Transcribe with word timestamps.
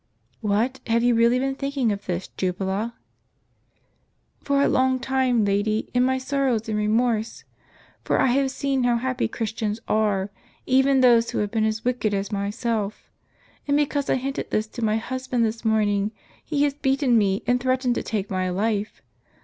""What, 0.51 0.79
have 0.87 1.03
you 1.03 1.13
really 1.13 1.37
been 1.37 1.53
thinking 1.53 1.91
of 1.91 2.07
this, 2.07 2.29
Ju 2.29 2.53
bala?"" 2.53 2.95
For 4.43 4.63
a 4.63 4.67
long 4.67 4.99
time, 4.99 5.45
lady, 5.45 5.91
in 5.93 6.01
my 6.01 6.17
sorrows 6.17 6.67
and 6.67 6.75
remorse. 6.75 7.43
For 8.03 8.19
I 8.19 8.25
have 8.25 8.49
seen 8.49 8.83
how 8.83 8.95
happy 8.97 9.27
Christians 9.27 9.79
are, 9.87 10.31
even 10.65 11.01
those 11.01 11.29
who 11.29 11.37
have 11.37 11.51
been 11.51 11.65
as 11.65 11.85
wicked 11.85 12.15
as 12.15 12.31
myself. 12.31 13.11
And 13.67 13.77
because 13.77 14.09
I 14.09 14.15
hinted 14.15 14.49
this 14.49 14.65
to 14.69 14.83
my 14.83 14.97
husband 14.97 15.45
this 15.45 15.63
morning, 15.63 16.13
he 16.43 16.63
has 16.63 16.73
beaten 16.73 17.15
me, 17.15 17.43
and 17.45 17.59
threatened 17.59 17.93
to 17.93 18.01
take 18.01 18.31
my 18.31 18.49
life. 18.49 19.03